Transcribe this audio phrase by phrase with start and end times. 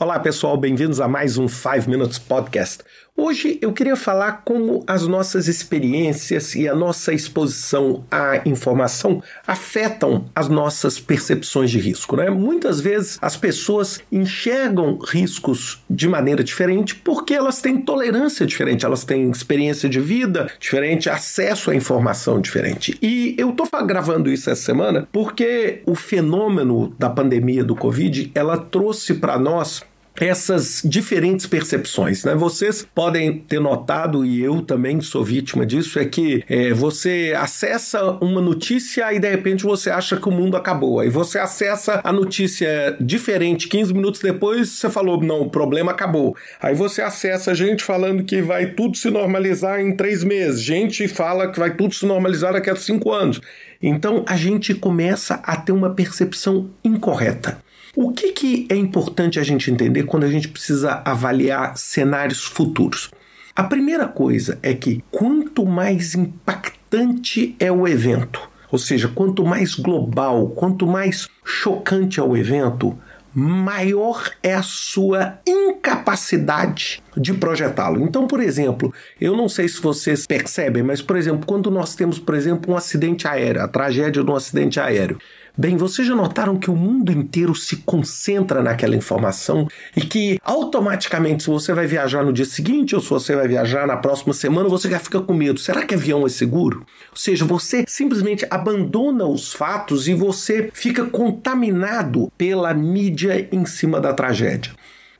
[0.00, 2.84] Olá pessoal, bem-vindos a mais um 5 Minutes Podcast.
[3.16, 10.26] Hoje eu queria falar como as nossas experiências e a nossa exposição à informação afetam
[10.32, 12.14] as nossas percepções de risco.
[12.14, 12.30] Né?
[12.30, 19.02] Muitas vezes as pessoas enxergam riscos de maneira diferente porque elas têm tolerância diferente, elas
[19.02, 22.96] têm experiência de vida diferente, acesso à informação diferente.
[23.02, 28.56] E eu estou gravando isso essa semana porque o fenômeno da pandemia do Covid ela
[28.56, 29.82] trouxe para nós
[30.20, 32.24] essas diferentes percepções.
[32.24, 32.34] Né?
[32.34, 38.12] Vocês podem ter notado, e eu também sou vítima disso, é que é, você acessa
[38.20, 41.00] uma notícia e de repente você acha que o mundo acabou.
[41.00, 46.36] Aí você acessa a notícia diferente, 15 minutos depois você falou, não, o problema acabou.
[46.60, 51.50] Aí você acessa gente falando que vai tudo se normalizar em três meses, gente fala
[51.50, 53.40] que vai tudo se normalizar daqui a cinco anos.
[53.80, 57.58] Então a gente começa a ter uma percepção incorreta.
[58.00, 63.10] O que, que é importante a gente entender quando a gente precisa avaliar cenários futuros?
[63.56, 69.74] A primeira coisa é que quanto mais impactante é o evento, ou seja, quanto mais
[69.74, 72.96] global, quanto mais chocante é o evento,
[73.34, 78.00] maior é a sua incapacidade de projetá-lo.
[78.02, 82.18] Então, por exemplo, eu não sei se vocês percebem, mas por exemplo, quando nós temos,
[82.18, 85.18] por exemplo, um acidente aéreo, a tragédia de um acidente aéreo,
[85.60, 91.42] Bem, vocês já notaram que o mundo inteiro se concentra naquela informação e que automaticamente,
[91.42, 94.68] se você vai viajar no dia seguinte ou se você vai viajar na próxima semana,
[94.68, 95.58] você já fica com medo.
[95.58, 96.86] Será que avião é seguro?
[97.10, 104.00] Ou seja, você simplesmente abandona os fatos e você fica contaminado pela mídia em cima
[104.00, 104.70] da tragédia.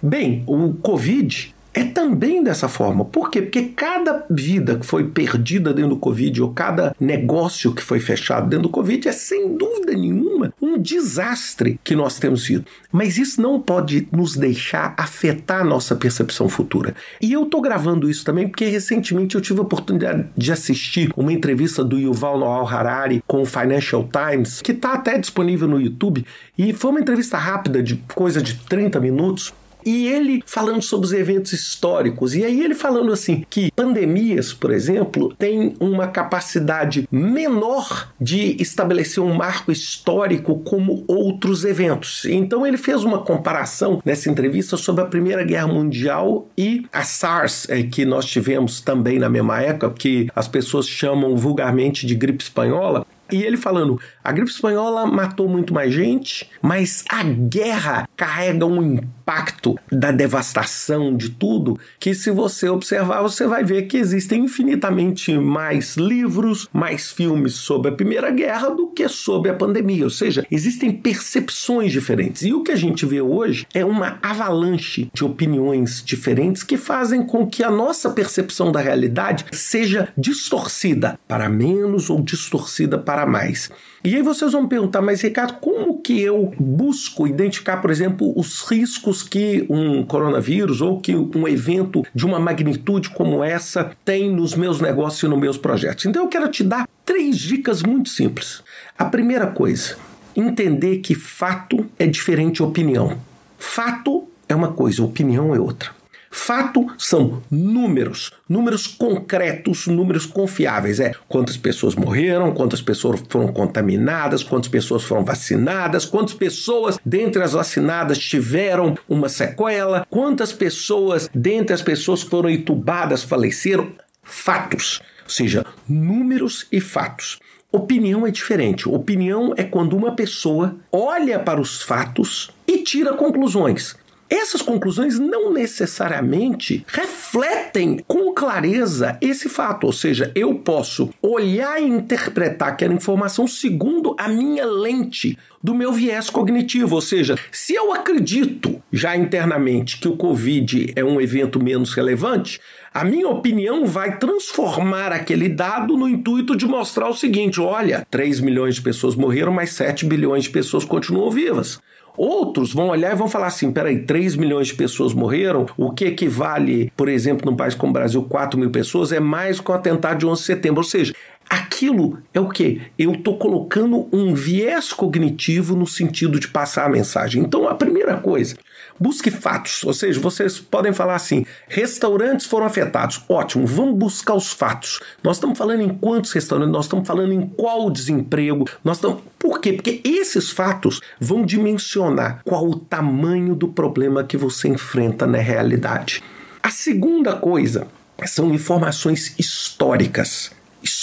[0.00, 3.04] Bem, o Covid é também dessa forma.
[3.04, 3.42] Por quê?
[3.42, 8.48] Porque cada vida que foi perdida dentro do Covid ou cada negócio que foi fechado
[8.48, 12.64] dentro do Covid é sem dúvida nenhuma um desastre que nós temos sido.
[12.90, 16.94] Mas isso não pode nos deixar afetar a nossa percepção futura.
[17.20, 21.32] E eu estou gravando isso também porque recentemente eu tive a oportunidade de assistir uma
[21.32, 26.24] entrevista do Yuval Noah Harari com o Financial Times, que está até disponível no YouTube,
[26.56, 29.52] e foi uma entrevista rápida de coisa de 30 minutos
[29.84, 34.70] e ele falando sobre os eventos históricos, e aí ele falando assim que pandemias, por
[34.70, 42.24] exemplo, têm uma capacidade menor de estabelecer um marco histórico como outros eventos.
[42.24, 47.68] Então ele fez uma comparação nessa entrevista sobre a Primeira Guerra Mundial e a SARS,
[47.68, 52.42] é, que nós tivemos também na mesma época, que as pessoas chamam vulgarmente de gripe
[52.42, 53.06] espanhola.
[53.30, 59.00] E ele falando: a gripe espanhola matou muito mais gente, mas a guerra carrega um
[59.28, 65.36] impacto da devastação de tudo que, se você observar, você vai ver que existem infinitamente
[65.36, 70.04] mais livros, mais filmes sobre a Primeira Guerra do que sobre a pandemia.
[70.04, 72.42] Ou seja, existem percepções diferentes.
[72.42, 77.22] E o que a gente vê hoje é uma avalanche de opiniões diferentes que fazem
[77.22, 83.70] com que a nossa percepção da realidade seja distorcida para menos ou distorcida para mais.
[84.04, 88.62] E aí vocês vão perguntar, mas Ricardo, como que eu busco identificar, por exemplo, os
[88.62, 94.54] riscos que um coronavírus ou que um evento de uma magnitude como essa tem nos
[94.54, 96.06] meus negócios e nos meus projetos?
[96.06, 98.62] Então eu quero te dar três dicas muito simples.
[98.96, 99.96] A primeira coisa,
[100.34, 103.18] entender que fato é diferente de opinião.
[103.58, 105.97] Fato é uma coisa, opinião é outra.
[106.30, 111.00] Fato são números, números concretos, números confiáveis.
[111.00, 117.42] É quantas pessoas morreram, quantas pessoas foram contaminadas, quantas pessoas foram vacinadas, quantas pessoas dentre
[117.42, 123.92] as vacinadas tiveram uma sequela, quantas pessoas dentre as pessoas que foram entubadas faleceram.
[124.22, 127.38] Fatos, ou seja, números e fatos.
[127.70, 128.88] Opinião é diferente.
[128.88, 133.94] Opinião é quando uma pessoa olha para os fatos e tira conclusões.
[134.30, 141.86] Essas conclusões não necessariamente refletem com clareza esse fato, ou seja, eu posso olhar e
[141.86, 147.92] interpretar aquela informação segundo a minha lente do meu viés cognitivo, ou seja, se eu
[147.92, 152.60] acredito já internamente que o Covid é um evento menos relevante,
[152.92, 158.40] a minha opinião vai transformar aquele dado no intuito de mostrar o seguinte: olha, 3
[158.40, 161.80] milhões de pessoas morreram, mas 7 bilhões de pessoas continuam vivas.
[162.18, 166.06] Outros vão olhar e vão falar assim: peraí, 3 milhões de pessoas morreram, o que
[166.06, 169.74] equivale, por exemplo, num país como o Brasil, 4 mil pessoas, é mais com o
[169.76, 170.80] atentado de 11 de setembro.
[170.80, 171.14] Ou seja,
[171.48, 172.82] aquilo é o que?
[172.98, 177.42] Eu estou colocando um viés cognitivo no sentido de passar a mensagem.
[177.42, 178.56] Então, a primeira coisa,
[178.98, 179.84] busque fatos.
[179.84, 183.22] Ou seja, vocês podem falar assim: restaurantes foram afetados.
[183.28, 185.00] Ótimo, vamos buscar os fatos.
[185.22, 189.22] Nós estamos falando em quantos restaurantes, nós estamos falando em qual desemprego, nós estamos.
[189.38, 189.72] Por quê?
[189.72, 196.22] Porque esses fatos vão dimensionar qual o tamanho do problema que você enfrenta na realidade.
[196.60, 197.86] A segunda coisa
[198.26, 200.50] são informações históricas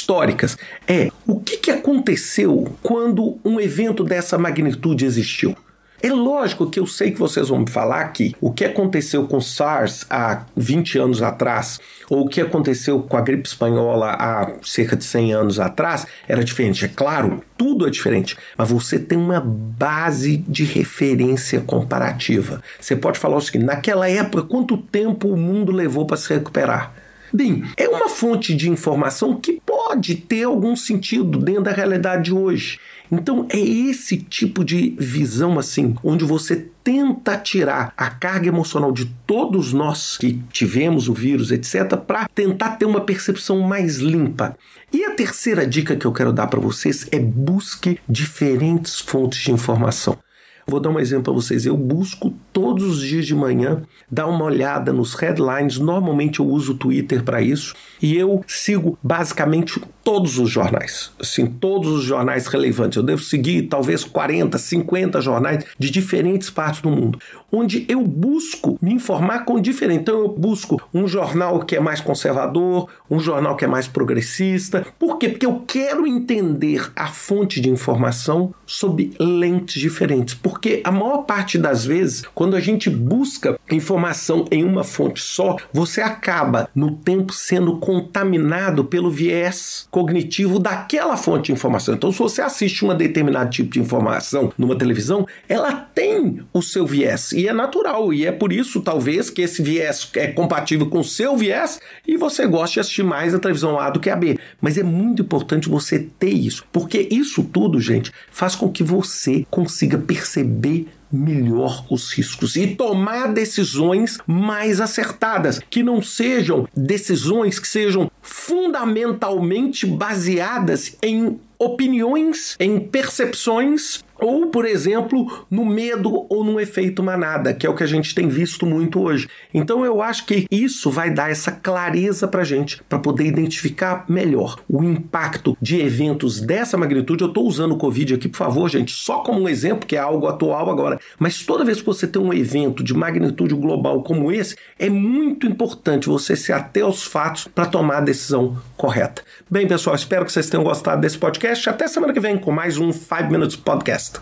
[0.06, 0.56] históricas
[0.88, 5.56] é o que, que aconteceu quando um evento dessa magnitude existiu.
[6.04, 9.42] É lógico que eu sei que vocês vão me falar que o que aconteceu com
[9.42, 14.96] SARS há 20 anos atrás, ou o que aconteceu com a gripe espanhola há cerca
[14.96, 16.86] de 100 anos atrás, era diferente.
[16.86, 22.62] É claro, tudo é diferente, mas você tem uma base de referência comparativa.
[22.80, 26.94] Você pode falar o seguinte: naquela época, quanto tempo o mundo levou para se recuperar?
[27.36, 32.34] Bem, é uma fonte de informação que pode ter algum sentido dentro da realidade de
[32.34, 32.80] hoje.
[33.12, 39.06] Então é esse tipo de visão assim, onde você tenta tirar a carga emocional de
[39.28, 44.58] todos nós que tivemos o vírus, etc, para tentar ter uma percepção mais limpa.
[44.92, 49.52] E a terceira dica que eu quero dar para vocês é busque diferentes fontes de
[49.52, 50.18] informação.
[50.68, 51.66] Vou dar um exemplo para vocês.
[51.66, 55.78] Eu busco todos os dias de manhã dar uma olhada nos headlines.
[55.78, 61.12] Normalmente eu uso o Twitter para isso e eu sigo basicamente todos os jornais.
[61.20, 62.98] Assim, todos os jornais relevantes.
[62.98, 67.20] Eu devo seguir talvez 40, 50 jornais de diferentes partes do mundo,
[67.56, 70.02] onde eu busco me informar com diferente.
[70.02, 74.86] Então eu busco um jornal que é mais conservador, um jornal que é mais progressista.
[74.98, 75.30] Por quê?
[75.30, 80.34] Porque eu quero entender a fonte de informação sob lentes diferentes.
[80.34, 85.22] Por porque a maior parte das vezes, quando a gente busca informação em uma fonte
[85.22, 91.94] só, você acaba no tempo sendo contaminado pelo viés cognitivo daquela fonte de informação.
[91.94, 96.88] Então, se você assiste um determinado tipo de informação numa televisão, ela tem o seu
[96.88, 101.00] viés e é natural e é por isso talvez que esse viés é compatível com
[101.00, 104.16] o seu viés e você goste de assistir mais a televisão A do que a
[104.16, 104.38] B.
[104.62, 109.46] Mas é muito importante você ter isso, porque isso tudo, gente, faz com que você
[109.50, 117.68] consiga perceber melhor os riscos e tomar decisões mais acertadas, que não sejam decisões que
[117.68, 127.04] sejam fundamentalmente baseadas em opiniões, em percepções ou, por exemplo, no medo ou no efeito
[127.04, 129.28] manada, que é o que a gente tem visto muito hoje.
[129.54, 134.58] Então eu acho que isso vai dar essa clareza para gente, para poder identificar melhor
[134.70, 137.24] o impacto de eventos dessa magnitude.
[137.24, 140.00] Eu estou usando o Covid aqui, por favor, gente, só como um exemplo, que é
[140.00, 141.00] algo atual agora.
[141.20, 145.48] Mas toda vez que você tem um evento de magnitude global como esse, é muito
[145.48, 149.24] importante você se ater aos fatos para tomar a decisão correta.
[149.50, 151.70] Bem, pessoal, espero que vocês tenham gostado desse podcast.
[151.70, 154.15] Até semana que vem com mais um 5 Minutes Podcast.